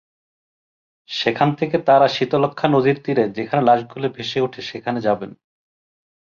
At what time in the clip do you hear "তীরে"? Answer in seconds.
3.03-3.23